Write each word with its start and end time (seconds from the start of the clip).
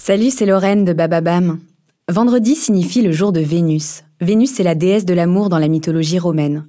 Salut, 0.00 0.30
c'est 0.30 0.46
Lorraine 0.46 0.84
de 0.84 0.92
Bababam. 0.92 1.58
Vendredi 2.08 2.54
signifie 2.54 3.02
le 3.02 3.10
jour 3.10 3.32
de 3.32 3.40
Vénus. 3.40 4.04
Vénus 4.20 4.58
est 4.58 4.62
la 4.62 4.76
déesse 4.76 5.04
de 5.04 5.12
l'amour 5.12 5.48
dans 5.48 5.58
la 5.58 5.66
mythologie 5.66 6.20
romaine. 6.20 6.68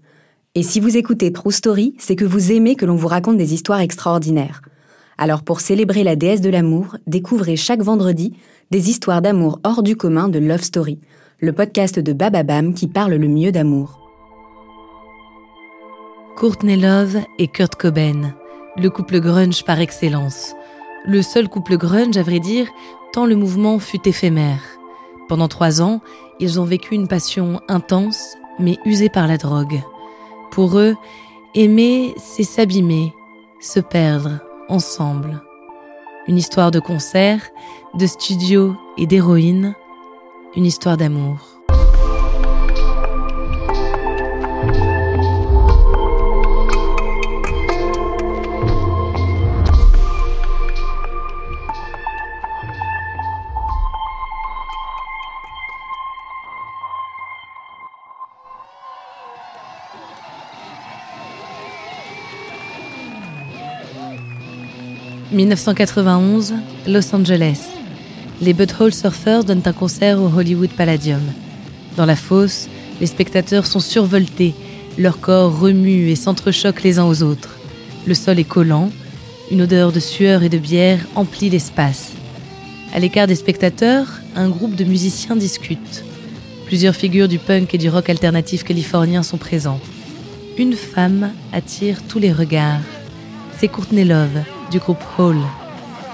Et 0.55 0.63
si 0.63 0.79
vous 0.79 0.97
écoutez 0.97 1.31
True 1.31 1.51
Story, 1.51 1.93
c'est 1.99 2.15
que 2.15 2.25
vous 2.25 2.51
aimez 2.51 2.75
que 2.75 2.87
l'on 2.87 2.95
vous 2.95 3.07
raconte 3.07 3.37
des 3.37 3.53
histoires 3.53 3.81
extraordinaires. 3.81 4.61
Alors 5.19 5.43
pour 5.43 5.61
célébrer 5.61 6.03
la 6.03 6.15
déesse 6.15 6.41
de 6.41 6.49
l'amour, 6.49 6.97
découvrez 7.05 7.55
chaque 7.55 7.83
vendredi 7.83 8.33
des 8.71 8.89
histoires 8.89 9.21
d'amour 9.21 9.59
hors 9.63 9.83
du 9.83 9.95
commun 9.95 10.27
de 10.27 10.39
Love 10.39 10.63
Story, 10.63 10.99
le 11.39 11.53
podcast 11.53 11.99
de 11.99 12.13
Bababam 12.13 12.73
qui 12.73 12.87
parle 12.87 13.13
le 13.13 13.27
mieux 13.27 13.51
d'amour. 13.51 14.09
Courtney 16.35 16.77
Love 16.77 17.19
et 17.37 17.47
Kurt 17.47 17.75
Cobain, 17.75 18.33
le 18.75 18.89
couple 18.89 19.19
grunge 19.21 19.63
par 19.63 19.79
excellence. 19.79 20.55
Le 21.05 21.21
seul 21.21 21.47
couple 21.47 21.77
grunge, 21.77 22.17
à 22.17 22.23
vrai 22.23 22.39
dire, 22.39 22.67
tant 23.13 23.25
le 23.25 23.35
mouvement 23.35 23.79
fut 23.79 24.07
éphémère. 24.07 24.61
Pendant 25.27 25.47
trois 25.47 25.81
ans, 25.81 26.01
ils 26.39 26.59
ont 26.59 26.65
vécu 26.65 26.95
une 26.95 27.07
passion 27.07 27.61
intense, 27.67 28.35
mais 28.59 28.77
usée 28.85 29.09
par 29.09 29.27
la 29.27 29.37
drogue. 29.37 29.81
Pour 30.51 30.77
eux, 30.77 30.95
aimer, 31.55 32.13
c'est 32.17 32.43
s'abîmer, 32.43 33.13
se 33.59 33.79
perdre, 33.79 34.39
ensemble. 34.67 35.41
Une 36.27 36.37
histoire 36.37 36.71
de 36.71 36.79
concert, 36.79 37.41
de 37.93 38.05
studio 38.05 38.75
et 38.97 39.07
d'héroïne, 39.07 39.75
une 40.55 40.65
histoire 40.65 40.97
d'amour. 40.97 41.37
«1991, 65.31 66.55
Los 66.87 67.13
Angeles. 67.13 67.59
Les 68.41 68.53
Butthole 68.53 68.93
Surfers 68.93 69.43
donnent 69.43 69.61
un 69.65 69.73
concert 69.73 70.19
au 70.19 70.27
Hollywood 70.27 70.71
Palladium. 70.71 71.21
Dans 71.97 72.07
la 72.07 72.15
fosse, 72.15 72.67
les 72.99 73.05
spectateurs 73.05 73.67
sont 73.67 73.79
survoltés, 73.79 74.55
leurs 74.97 75.19
corps 75.19 75.59
remuent 75.59 76.09
et 76.09 76.15
s'entrechoquent 76.15 76.81
les 76.81 76.97
uns 76.97 77.05
aux 77.05 77.21
autres. 77.21 77.59
Le 78.07 78.15
sol 78.15 78.39
est 78.39 78.43
collant, 78.43 78.89
une 79.51 79.61
odeur 79.61 79.91
de 79.91 79.99
sueur 79.99 80.41
et 80.41 80.49
de 80.49 80.57
bière 80.57 81.05
emplit 81.13 81.51
l'espace. 81.51 82.13
À 82.91 82.97
l'écart 82.97 83.27
des 83.27 83.35
spectateurs, 83.35 84.07
un 84.35 84.49
groupe 84.49 84.75
de 84.75 84.83
musiciens 84.83 85.35
discute. 85.35 86.03
Plusieurs 86.65 86.95
figures 86.95 87.27
du 87.27 87.37
punk 87.37 87.75
et 87.75 87.77
du 87.77 87.89
rock 87.89 88.09
alternatif 88.09 88.63
californien 88.63 89.21
sont 89.21 89.37
présents. 89.37 89.79
Une 90.57 90.73
femme 90.73 91.29
attire 91.53 92.01
tous 92.07 92.17
les 92.17 92.33
regards. 92.33 92.81
C'est 93.59 93.67
Courtney 93.67 94.05
Love, 94.05 94.43
du 94.69 94.79
groupe 94.79 95.03
Hall. 95.17 95.37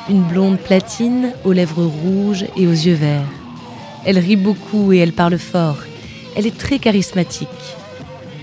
Une 0.09 0.23
blonde 0.23 0.57
platine 0.57 1.31
aux 1.43 1.51
lèvres 1.51 1.83
rouges 1.83 2.45
et 2.55 2.67
aux 2.67 2.71
yeux 2.71 2.93
verts. 2.93 3.27
Elle 4.05 4.19
rit 4.19 4.35
beaucoup 4.35 4.93
et 4.93 4.97
elle 4.97 5.13
parle 5.13 5.37
fort. 5.37 5.77
Elle 6.35 6.45
est 6.45 6.57
très 6.57 6.79
charismatique. 6.79 7.47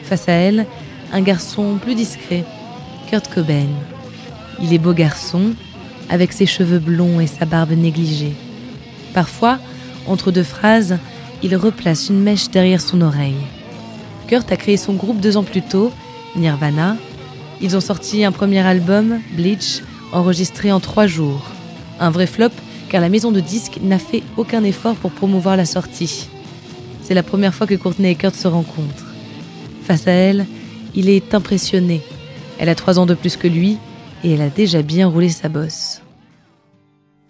Face 0.03 0.29
à 0.29 0.33
elle, 0.33 0.67
un 1.13 1.21
garçon 1.21 1.79
plus 1.81 1.95
discret, 1.95 2.45
Kurt 3.11 3.33
Cobain. 3.33 3.69
Il 4.61 4.73
est 4.73 4.79
beau 4.79 4.93
garçon, 4.93 5.53
avec 6.09 6.33
ses 6.33 6.47
cheveux 6.47 6.79
blonds 6.79 7.21
et 7.21 7.27
sa 7.27 7.45
barbe 7.45 7.73
négligée. 7.73 8.35
Parfois, 9.15 9.59
entre 10.07 10.33
deux 10.33 10.43
phrases, 10.43 10.99
il 11.43 11.57
replace 11.57 12.09
une 12.09 12.23
mèche 12.23 12.51
derrière 12.51 12.81
son 12.81 13.01
oreille. 13.01 13.47
Kurt 14.27 14.51
a 14.51 14.57
créé 14.57 14.77
son 14.77 14.95
groupe 14.95 15.21
deux 15.21 15.37
ans 15.37 15.45
plus 15.45 15.63
tôt, 15.63 15.93
Nirvana. 16.37 16.97
Ils 17.61 17.77
ont 17.77 17.81
sorti 17.81 18.25
un 18.25 18.33
premier 18.33 18.61
album, 18.61 19.21
Bleach, 19.33 19.83
enregistré 20.13 20.73
en 20.73 20.81
trois 20.81 21.07
jours. 21.07 21.43
Un 21.99 22.11
vrai 22.11 22.27
flop 22.27 22.51
car 22.89 23.01
la 23.01 23.09
maison 23.09 23.33
de 23.33 23.41
disques 23.41 23.79
n'a 23.83 23.99
fait 23.99 24.23
aucun 24.37 24.63
effort 24.65 24.97
pour 24.97 25.13
promouvoir 25.13 25.57
la 25.57 25.65
sortie. 25.65 26.29
C'est 27.01 27.15
la 27.15 27.23
première 27.23 27.55
fois 27.55 27.67
que 27.67 27.75
Courtney 27.75 28.11
et 28.11 28.15
Kurt 28.15 28.35
se 28.35 28.49
rencontrent. 28.49 29.07
Face 29.83 30.07
à 30.07 30.13
elle, 30.13 30.47
il 30.95 31.09
est 31.09 31.35
impressionné. 31.35 32.03
Elle 32.59 32.69
a 32.69 32.75
trois 32.75 32.99
ans 32.99 33.07
de 33.07 33.15
plus 33.15 33.37
que 33.37 33.49
lui 33.49 33.79
et 34.23 34.33
elle 34.33 34.43
a 34.43 34.51
déjà 34.51 34.83
bien 34.83 35.09
roulé 35.09 35.31
sa 35.31 35.49
bosse. 35.49 36.03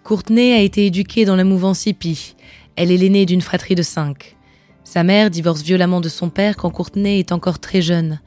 Courtney 0.03 0.53
a 0.53 0.61
été 0.61 0.87
éduquée 0.87 1.25
dans 1.25 1.37
la 1.37 1.45
mouvance 1.45 1.87
hippie. 1.87 2.35
Elle 2.75 2.91
est 2.91 2.97
l'aînée 2.97 3.25
d'une 3.25 3.41
fratrie 3.41 3.77
de 3.77 3.83
cinq. 3.83 4.37
Sa 4.83 5.05
mère 5.05 5.31
divorce 5.31 5.63
violemment 5.63 6.01
de 6.01 6.09
son 6.09 6.29
père 6.29 6.57
quand 6.57 6.71
Courtney 6.71 7.21
est 7.21 7.33
encore 7.33 7.61
très 7.61 7.83
jeune. 7.83 8.21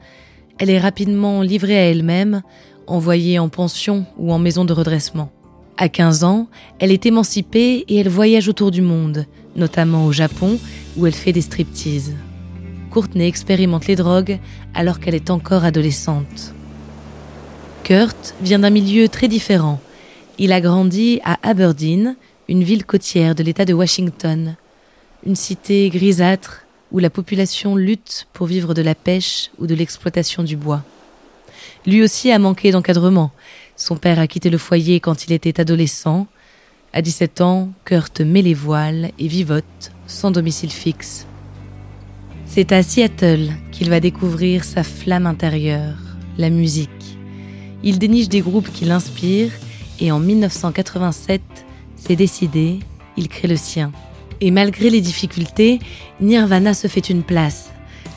Elle 0.58 0.70
est 0.70 0.80
rapidement 0.80 1.42
livrée 1.42 1.76
à 1.76 1.90
elle-même, 1.90 2.42
envoyée 2.86 3.38
en 3.38 3.48
pension 3.48 4.06
ou 4.18 4.32
en 4.32 4.38
maison 4.38 4.64
de 4.64 4.72
redressement. 4.72 5.30
À 5.76 5.88
15 5.88 6.24
ans, 6.24 6.48
elle 6.78 6.92
est 6.92 7.06
émancipée 7.06 7.84
et 7.88 7.96
elle 7.96 8.08
voyage 8.08 8.48
autour 8.48 8.70
du 8.70 8.80
monde, 8.80 9.26
notamment 9.56 10.06
au 10.06 10.12
Japon 10.12 10.58
où 10.96 11.06
elle 11.06 11.14
fait 11.14 11.32
des 11.32 11.42
striptease. 11.42 12.14
Courtney 12.90 13.26
expérimente 13.26 13.86
les 13.86 13.96
drogues 13.96 14.38
alors 14.74 15.00
qu'elle 15.00 15.14
est 15.14 15.30
encore 15.30 15.64
adolescente. 15.64 16.54
Kurt 17.84 18.34
vient 18.40 18.60
d'un 18.60 18.70
milieu 18.70 19.08
très 19.08 19.28
différent. 19.28 19.80
Il 20.38 20.52
a 20.52 20.60
grandi 20.60 21.20
à 21.24 21.38
Aberdeen, 21.42 22.16
une 22.48 22.64
ville 22.64 22.84
côtière 22.84 23.34
de 23.34 23.42
l'État 23.42 23.64
de 23.64 23.74
Washington, 23.74 24.56
une 25.26 25.36
cité 25.36 25.88
grisâtre 25.90 26.62
où 26.90 26.98
la 26.98 27.10
population 27.10 27.76
lutte 27.76 28.28
pour 28.32 28.46
vivre 28.46 28.72
de 28.72 28.82
la 28.82 28.94
pêche 28.94 29.50
ou 29.58 29.66
de 29.66 29.74
l'exploitation 29.74 30.42
du 30.42 30.56
bois. 30.56 30.82
Lui 31.86 32.02
aussi 32.02 32.32
a 32.32 32.38
manqué 32.38 32.72
d'encadrement. 32.72 33.30
Son 33.76 33.96
père 33.96 34.18
a 34.18 34.26
quitté 34.26 34.50
le 34.50 34.58
foyer 34.58 34.98
quand 34.98 35.26
il 35.26 35.32
était 35.32 35.60
adolescent. 35.60 36.26
À 36.92 37.00
17 37.00 37.40
ans, 37.40 37.70
Kurt 37.84 38.20
met 38.20 38.42
les 38.42 38.54
voiles 38.54 39.10
et 39.18 39.28
vivote 39.28 39.92
sans 40.06 40.30
domicile 40.30 40.72
fixe. 40.72 41.26
C'est 42.44 42.72
à 42.72 42.82
Seattle 42.82 43.50
qu'il 43.70 43.90
va 43.90 44.00
découvrir 44.00 44.64
sa 44.64 44.82
flamme 44.82 45.26
intérieure, 45.26 45.98
la 46.38 46.50
musique. 46.50 46.90
Il 47.82 47.98
déniche 47.98 48.28
des 48.28 48.40
groupes 48.40 48.72
qui 48.72 48.84
l'inspirent 48.84 49.52
et 50.00 50.10
en 50.10 50.18
1987, 50.18 51.42
c'est 51.96 52.16
décidé, 52.16 52.80
il 53.16 53.28
crée 53.28 53.48
le 53.48 53.56
sien. 53.56 53.92
Et 54.40 54.50
malgré 54.50 54.90
les 54.90 55.00
difficultés, 55.00 55.78
Nirvana 56.20 56.74
se 56.74 56.88
fait 56.88 57.08
une 57.10 57.22
place. 57.22 57.70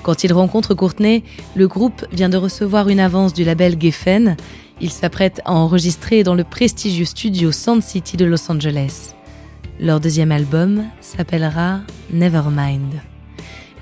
Quand 0.09 0.23
il 0.23 0.33
rencontre 0.33 0.73
Courtney, 0.73 1.23
le 1.53 1.67
groupe 1.67 2.03
vient 2.11 2.29
de 2.29 2.37
recevoir 2.37 2.89
une 2.89 2.99
avance 2.99 3.31
du 3.31 3.43
label 3.43 3.79
Geffen. 3.79 4.37
Il 4.81 4.89
s'apprête 4.89 5.39
à 5.45 5.53
enregistrer 5.53 6.23
dans 6.23 6.33
le 6.33 6.43
prestigieux 6.43 7.05
studio 7.05 7.51
Sound 7.51 7.83
City 7.83 8.17
de 8.17 8.25
Los 8.25 8.51
Angeles. 8.51 9.13
Leur 9.79 9.99
deuxième 9.99 10.31
album 10.31 10.83
s'appellera 10.99 11.81
Nevermind. 12.11 12.95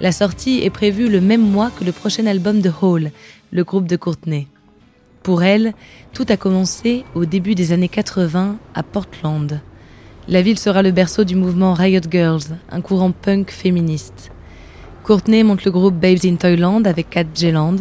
La 0.01 0.11
sortie 0.11 0.59
est 0.63 0.69
prévue 0.69 1.07
le 1.07 1.21
même 1.21 1.49
mois 1.49 1.71
que 1.71 1.85
le 1.85 1.93
prochain 1.93 2.25
album 2.25 2.59
de 2.59 2.73
Hall, 2.81 3.11
le 3.51 3.63
groupe 3.63 3.87
de 3.87 3.95
Courtney. 3.95 4.47
Pour 5.23 5.43
elle, 5.43 5.73
tout 6.11 6.25
a 6.27 6.35
commencé 6.35 7.05
au 7.15 7.23
début 7.23 7.55
des 7.55 7.71
années 7.71 7.87
80 7.87 8.57
à 8.75 8.83
Portland. 8.83 9.61
La 10.27 10.41
ville 10.41 10.59
sera 10.59 10.81
le 10.81 10.91
berceau 10.91 11.23
du 11.23 11.37
mouvement 11.37 11.73
Riot 11.73 12.01
Girls, 12.11 12.57
un 12.69 12.81
courant 12.81 13.13
punk 13.13 13.49
féministe. 13.49 14.29
Courtney 15.07 15.41
monte 15.41 15.63
le 15.63 15.71
groupe 15.71 15.95
Babes 15.95 16.25
in 16.25 16.35
Toyland 16.35 16.83
avec 16.83 17.09
Kat 17.09 17.23
Jeland. 17.33 17.77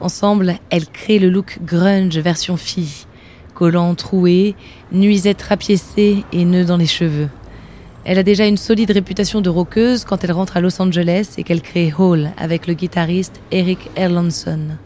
Ensemble, 0.00 0.56
elles 0.70 0.88
créent 0.88 1.20
le 1.20 1.30
look 1.30 1.60
grunge 1.64 2.18
version 2.18 2.56
fille. 2.56 3.06
Collants 3.54 3.94
troués, 3.94 4.56
nuisettes 4.90 5.42
rapiécées 5.42 6.24
et 6.32 6.44
nœuds 6.44 6.64
dans 6.64 6.76
les 6.76 6.88
cheveux. 6.88 7.28
Elle 8.04 8.18
a 8.18 8.24
déjà 8.24 8.44
une 8.44 8.56
solide 8.56 8.90
réputation 8.90 9.40
de 9.40 9.48
rockeuse 9.48 10.02
quand 10.02 10.24
elle 10.24 10.32
rentre 10.32 10.56
à 10.56 10.60
Los 10.60 10.82
Angeles 10.82 11.34
et 11.38 11.44
qu'elle 11.44 11.62
crée 11.62 11.94
Hall 11.96 12.32
avec 12.36 12.66
le 12.66 12.74
guitariste 12.74 13.40
Eric 13.52 13.88
Erlandson. 13.94 14.78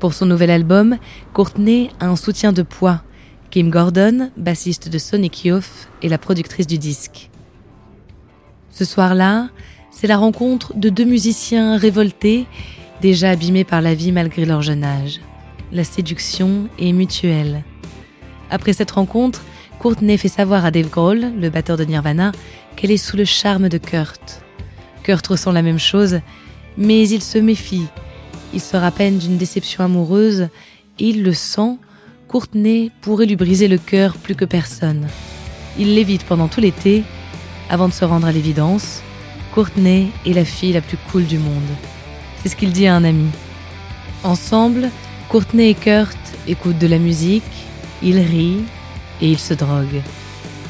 Pour 0.00 0.12
son 0.12 0.26
nouvel 0.26 0.50
album, 0.50 0.98
Courtney 1.32 1.88
a 1.98 2.08
un 2.08 2.16
soutien 2.16 2.52
de 2.52 2.60
poids. 2.60 3.00
Kim 3.48 3.70
Gordon, 3.70 4.30
bassiste 4.36 4.90
de 4.90 4.98
Sonic 4.98 5.46
Youth, 5.46 5.88
est 6.02 6.08
la 6.08 6.18
productrice 6.18 6.66
du 6.66 6.76
disque. 6.76 7.30
Ce 8.70 8.84
soir-là, 8.84 9.48
c'est 9.94 10.08
la 10.08 10.16
rencontre 10.16 10.74
de 10.74 10.88
deux 10.88 11.04
musiciens 11.04 11.78
révoltés, 11.78 12.46
déjà 13.00 13.30
abîmés 13.30 13.64
par 13.64 13.80
la 13.80 13.94
vie 13.94 14.10
malgré 14.10 14.44
leur 14.44 14.60
jeune 14.60 14.82
âge. 14.82 15.20
La 15.72 15.84
séduction 15.84 16.68
est 16.78 16.92
mutuelle. 16.92 17.62
Après 18.50 18.72
cette 18.72 18.90
rencontre, 18.90 19.42
Courtney 19.78 20.18
fait 20.18 20.28
savoir 20.28 20.64
à 20.64 20.70
Dave 20.70 20.90
Grohl, 20.90 21.32
le 21.38 21.48
batteur 21.48 21.76
de 21.76 21.84
Nirvana, 21.84 22.32
qu'elle 22.76 22.90
est 22.90 22.96
sous 22.96 23.16
le 23.16 23.24
charme 23.24 23.68
de 23.68 23.78
Kurt. 23.78 24.42
Kurt 25.04 25.26
ressent 25.26 25.52
la 25.52 25.62
même 25.62 25.78
chose, 25.78 26.20
mais 26.76 27.08
il 27.08 27.22
se 27.22 27.38
méfie. 27.38 27.86
Il 28.52 28.60
se 28.60 28.76
rappelle 28.76 29.18
d'une 29.18 29.36
déception 29.36 29.84
amoureuse 29.84 30.48
et 30.98 31.08
il 31.08 31.22
le 31.22 31.32
sent, 31.32 31.78
Courtney 32.26 32.90
pourrait 33.00 33.26
lui 33.26 33.36
briser 33.36 33.68
le 33.68 33.78
cœur 33.78 34.16
plus 34.16 34.34
que 34.34 34.44
personne. 34.44 35.06
Il 35.78 35.94
l'évite 35.94 36.24
pendant 36.24 36.48
tout 36.48 36.60
l'été, 36.60 37.04
avant 37.70 37.88
de 37.88 37.92
se 37.92 38.04
rendre 38.04 38.26
à 38.26 38.32
l'évidence. 38.32 39.02
Courtney 39.54 40.10
est 40.26 40.32
la 40.32 40.44
fille 40.44 40.72
la 40.72 40.80
plus 40.80 40.96
cool 41.12 41.26
du 41.26 41.38
monde. 41.38 41.62
C'est 42.42 42.48
ce 42.48 42.56
qu'il 42.56 42.72
dit 42.72 42.88
à 42.88 42.96
un 42.96 43.04
ami. 43.04 43.28
Ensemble, 44.24 44.90
Courtney 45.28 45.70
et 45.70 45.74
Kurt 45.74 46.18
écoutent 46.48 46.78
de 46.78 46.88
la 46.88 46.98
musique, 46.98 47.44
ils 48.02 48.18
rient 48.18 48.64
et 49.22 49.30
ils 49.30 49.38
se 49.38 49.54
droguent. 49.54 50.02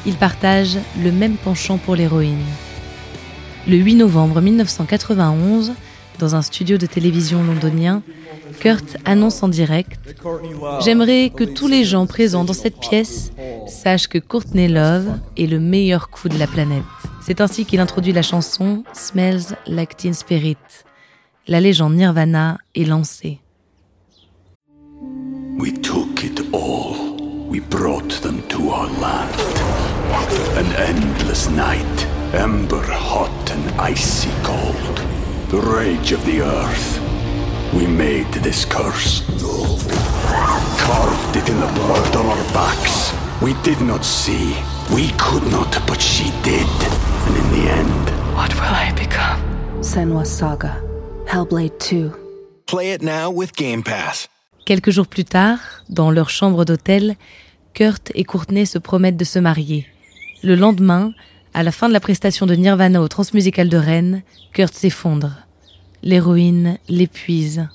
Ils 0.05 0.13
partagent 0.13 0.77
le 1.01 1.11
même 1.11 1.33
penchant 1.33 1.79
pour 1.79 1.95
l'héroïne. 1.95 2.45
Le 3.67 3.77
8 3.77 3.95
novembre 3.95 4.39
1991, 4.39 5.73
dans 6.19 6.35
un 6.35 6.43
studio 6.43 6.77
de 6.77 6.85
télévision 6.85 7.43
londonien, 7.43 8.03
Kurt 8.59 8.97
annonce 9.03 9.41
en 9.41 9.47
direct 9.47 9.99
J'aimerais 10.83 11.31
que 11.35 11.43
tous 11.43 11.67
les 11.67 11.85
gens 11.85 12.05
présents 12.05 12.43
dans 12.43 12.53
cette 12.53 12.79
pièce 12.79 13.31
sachent 13.65 14.07
que 14.07 14.19
Courtney 14.19 14.67
Love 14.67 15.17
est 15.37 15.47
le 15.47 15.59
meilleur 15.59 16.11
coup 16.11 16.29
de 16.29 16.37
la 16.37 16.45
planète. 16.45 16.83
C'est 17.27 17.41
ainsi 17.41 17.65
qu'il 17.65 17.79
introduit 17.79 18.13
la 18.13 18.21
chanson 18.21 18.83
Smells 18.93 19.57
Like 19.65 19.97
Teen 19.97 20.13
Spirit. 20.13 20.57
La 21.47 21.59
légende 21.59 21.95
Nirvana 21.95 22.59
est 22.75 22.85
lancée. 22.85 23.39
We 25.57 25.73
took 25.81 26.23
it 26.23 26.39
all. 26.53 27.17
We 27.49 27.61
brought 27.61 28.21
them 28.21 28.43
to 28.49 28.69
our 28.69 28.91
land. 29.01 29.33
An 30.55 30.71
endless 30.77 31.49
night, 31.49 32.07
ember 32.35 32.85
hot 32.91 33.49
and 33.49 33.73
icy 33.81 34.29
cold. 34.43 35.01
The 35.49 35.57
rage 35.57 36.11
of 36.11 36.23
the 36.25 36.41
earth. 36.41 37.01
We 37.73 37.87
made 37.87 38.31
this 38.43 38.65
curse. 38.65 39.23
Carved 40.77 41.35
it 41.35 41.49
in 41.49 41.59
the 41.59 41.73
blood 41.73 42.15
on 42.17 42.27
our 42.27 42.53
backs. 42.53 43.11
We 43.41 43.55
did 43.63 43.81
not 43.81 44.05
see. 44.05 44.55
We 44.93 45.09
could 45.17 45.49
not, 45.51 45.81
but 45.87 45.99
she 45.99 46.29
did. 46.43 47.04
And 47.27 47.35
in 47.35 47.47
the 47.51 47.69
end, 47.69 48.11
What 48.35 48.53
will 48.55 48.75
I 48.75 48.91
become? 48.93 49.39
Senwa 49.81 50.25
Saga. 50.25 50.81
Hellblade 51.25 51.77
2. 51.79 52.11
Play 52.67 52.93
it 52.93 53.01
now 53.01 53.31
with 53.31 53.53
Game 53.55 53.83
Pass. 53.83 54.27
Quelques 54.65 54.91
jours 54.91 55.07
plus 55.07 55.25
tard, 55.25 55.59
dans 55.89 56.11
leur 56.11 56.29
chambre 56.29 56.65
d'hôtel, 56.65 57.15
Kurt 57.73 58.11
et 58.15 58.23
Courtney 58.23 58.65
se 58.65 58.77
promettent 58.79 59.17
de 59.17 59.23
se 59.23 59.39
marier. 59.39 59.85
Le 60.43 60.55
lendemain, 60.55 61.13
à 61.53 61.63
la 61.63 61.71
fin 61.71 61.87
de 61.87 61.93
la 61.93 61.99
prestation 61.99 62.45
de 62.45 62.55
Nirvana 62.55 63.01
au 63.01 63.07
Transmusical 63.07 63.69
de 63.69 63.77
Rennes, 63.77 64.23
Kurt 64.53 64.73
s'effondre. 64.73 65.31
L'héroïne 66.03 66.77
l'épuise. 66.89 67.67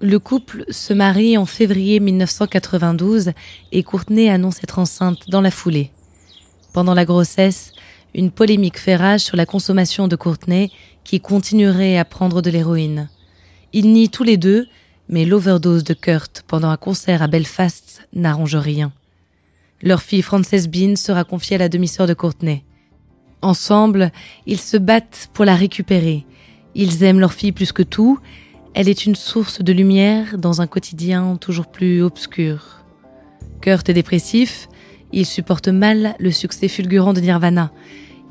Le 0.00 0.18
couple 0.18 0.64
se 0.70 0.94
marie 0.94 1.36
en 1.36 1.46
février 1.46 2.00
1992 2.00 3.32
et 3.72 3.82
Courtney 3.82 4.30
annonce 4.30 4.62
être 4.62 4.78
enceinte 4.78 5.28
dans 5.28 5.40
la 5.42 5.50
foulée. 5.50 5.90
Pendant 6.72 6.94
la 6.94 7.04
grossesse, 7.04 7.72
une 8.14 8.30
polémique 8.30 8.78
fait 8.78 8.96
rage 8.96 9.20
sur 9.20 9.36
la 9.36 9.46
consommation 9.46 10.08
de 10.08 10.16
Courtney 10.16 10.70
qui 11.04 11.20
continuerait 11.20 11.98
à 11.98 12.04
prendre 12.04 12.42
de 12.42 12.50
l'héroïne. 12.50 13.08
Ils 13.72 13.92
nient 13.92 14.08
tous 14.08 14.24
les 14.24 14.36
deux, 14.36 14.66
mais 15.08 15.24
l'overdose 15.24 15.84
de 15.84 15.94
Kurt 15.94 16.44
pendant 16.46 16.70
un 16.70 16.76
concert 16.76 17.22
à 17.22 17.26
Belfast 17.26 18.06
n'arrange 18.12 18.56
rien. 18.56 18.92
Leur 19.82 20.02
fille 20.02 20.22
Frances 20.22 20.68
Bean 20.68 20.96
sera 20.96 21.24
confiée 21.24 21.56
à 21.56 21.60
la 21.60 21.68
demi-sœur 21.68 22.06
de 22.06 22.14
Courtney. 22.14 22.64
Ensemble, 23.42 24.12
ils 24.46 24.60
se 24.60 24.76
battent 24.76 25.30
pour 25.32 25.44
la 25.44 25.54
récupérer. 25.54 26.26
Ils 26.74 27.02
aiment 27.02 27.20
leur 27.20 27.32
fille 27.32 27.52
plus 27.52 27.72
que 27.72 27.82
tout. 27.82 28.18
Elle 28.74 28.88
est 28.88 29.06
une 29.06 29.16
source 29.16 29.62
de 29.62 29.72
lumière 29.72 30.36
dans 30.36 30.60
un 30.60 30.66
quotidien 30.66 31.36
toujours 31.36 31.66
plus 31.66 32.02
obscur. 32.02 32.84
Kurt 33.60 33.88
est 33.88 33.94
dépressif. 33.94 34.68
Il 35.12 35.26
supporte 35.26 35.68
mal 35.68 36.14
le 36.18 36.30
succès 36.30 36.68
fulgurant 36.68 37.12
de 37.12 37.20
Nirvana. 37.20 37.72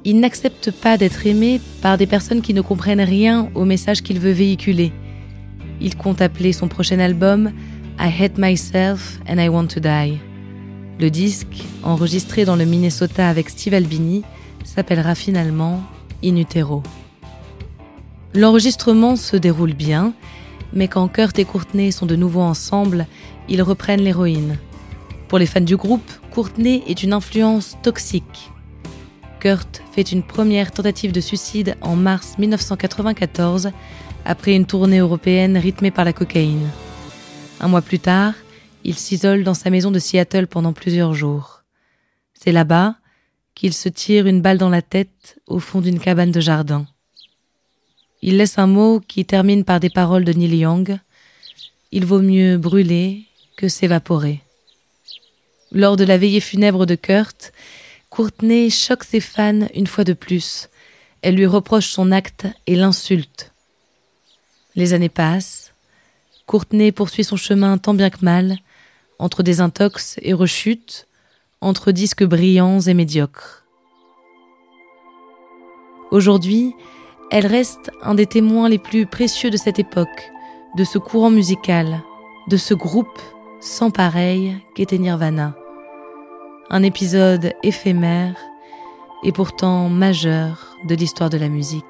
Il 0.06 0.20
n'accepte 0.20 0.72
pas 0.72 0.98
d'être 0.98 1.28
aimé 1.28 1.60
par 1.82 1.98
des 1.98 2.08
personnes 2.08 2.42
qui 2.42 2.54
ne 2.54 2.62
comprennent 2.62 3.02
rien 3.02 3.50
au 3.54 3.66
message 3.66 4.02
qu'il 4.02 4.20
veut 4.20 4.32
véhiculer. 4.32 4.94
Il 5.82 5.98
compte 5.98 6.22
appeler 6.22 6.54
son 6.54 6.68
prochain 6.68 7.00
album 7.00 7.52
I 8.00 8.10
Hate 8.18 8.38
Myself 8.38 9.20
and 9.28 9.40
I 9.40 9.50
Want 9.50 9.68
to 9.68 9.82
Die. 9.82 10.18
Le 11.00 11.10
disque, 11.10 11.64
enregistré 11.84 12.46
dans 12.46 12.56
le 12.56 12.66
Minnesota 12.66 13.28
avec 13.28 13.50
Steve 13.50 13.74
Albini, 13.74 14.24
s'appellera 14.64 15.16
finalement 15.16 15.82
In 16.24 16.38
Utero. 16.38 16.84
L'enregistrement 18.34 19.16
se 19.16 19.36
déroule 19.36 19.74
bien, 19.74 20.14
mais 20.74 20.88
quand 20.88 21.08
Kurt 21.08 21.40
et 21.40 21.46
Courtney 21.46 21.92
sont 21.92 22.06
de 22.06 22.16
nouveau 22.16 22.42
ensemble, 22.42 23.08
ils 23.50 23.62
reprennent 23.62 24.02
l'héroïne. 24.02 24.58
Pour 25.30 25.38
les 25.38 25.46
fans 25.46 25.62
du 25.62 25.78
groupe, 25.78 26.12
Courtney 26.32 26.82
est 26.88 27.04
une 27.04 27.14
influence 27.14 27.78
toxique. 27.84 28.50
Kurt 29.40 29.84
fait 29.92 30.12
une 30.12 30.24
première 30.24 30.72
tentative 30.72 31.12
de 31.12 31.22
suicide 31.22 31.76
en 31.82 31.96
mars 31.96 32.40
1994 32.40 33.70
après 34.26 34.56
une 34.56 34.66
tournée 34.66 34.98
européenne 34.98 35.56
rythmée 35.56 35.92
par 35.92 36.04
la 36.04 36.14
cocaïne. 36.14 36.68
Un 37.60 37.68
mois 37.68 37.84
plus 37.84 38.00
tard, 38.00 38.34
il 38.84 38.96
s'isole 38.96 39.44
dans 39.44 39.54
sa 39.54 39.70
maison 39.70 39.92
de 39.92 40.00
Seattle 40.00 40.48
pendant 40.48 40.74
plusieurs 40.74 41.14
jours. 41.14 41.62
C'est 42.34 42.52
là-bas 42.52 42.96
qu'il 43.54 43.74
se 43.74 43.88
tire 43.88 44.26
une 44.26 44.42
balle 44.42 44.58
dans 44.58 44.70
la 44.70 44.82
tête 44.82 45.40
au 45.46 45.60
fond 45.60 45.80
d'une 45.80 46.00
cabane 46.00 46.32
de 46.32 46.40
jardin. 46.40 46.88
Il 48.24 48.38
laisse 48.38 48.58
un 48.58 48.68
mot 48.68 49.00
qui 49.00 49.26
termine 49.26 49.64
par 49.64 49.80
des 49.80 49.92
paroles 49.92 50.26
de 50.26 50.34
Neil 50.34 50.56
Young. 50.56 50.98
Il 51.92 52.08
vaut 52.08 52.22
mieux 52.22 52.58
brûler 52.58 53.26
que 53.58 53.68
s'évaporer. 53.68 54.42
Lors 55.72 55.98
de 55.98 56.04
la 56.04 56.18
veillée 56.18 56.40
funèbre 56.40 56.86
de 56.86 56.96
Kurt, 56.96 57.54
Courtney 58.10 58.72
choque 58.72 59.04
ses 59.04 59.20
fans 59.20 59.68
une 59.76 59.86
fois 59.86 60.04
de 60.04 60.14
plus. 60.14 60.70
Elle 61.22 61.36
lui 61.36 61.46
reproche 61.46 61.90
son 61.90 62.12
acte 62.12 62.48
et 62.66 62.76
l'insulte. 62.76 63.52
Les 64.76 64.94
années 64.94 65.10
passent. 65.10 65.74
Courtney 66.48 66.92
poursuit 66.92 67.24
son 67.24 67.36
chemin 67.36 67.78
tant 67.78 67.94
bien 67.94 68.10
que 68.10 68.24
mal, 68.26 68.58
entre 69.20 69.44
des 69.44 69.62
intox 69.62 70.20
et 70.24 70.34
rechutes, 70.34 71.08
entre 71.62 71.92
disques 71.92 72.24
brillants 72.24 72.80
et 72.80 72.96
médiocres. 72.96 73.64
Aujourd'hui, 76.10 76.74
elle 77.30 77.46
reste 77.46 77.92
un 78.02 78.16
des 78.16 78.26
témoins 78.26 78.70
les 78.70 78.80
plus 78.80 79.06
précieux 79.06 79.52
de 79.52 79.58
cette 79.58 79.78
époque, 79.78 80.32
de 80.76 80.84
ce 80.84 80.98
courant 80.98 81.30
musical, 81.30 82.02
de 82.48 82.58
ce 82.58 82.74
groupe 82.74 83.22
sans 83.60 83.92
pareil 83.92 84.56
qu'était 84.74 84.98
Nirvana. 84.98 85.56
Un 86.70 86.84
épisode 86.84 87.54
éphémère 87.64 88.36
et 89.24 89.32
pourtant 89.32 89.90
majeur 89.90 90.78
de 90.88 90.96
l'histoire 90.96 91.30
de 91.30 91.38
la 91.38 91.50
musique. 91.50 91.84